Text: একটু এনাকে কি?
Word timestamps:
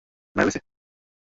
একটু 0.35 0.41
এনাকে 0.41 0.51
কি? 0.55 0.59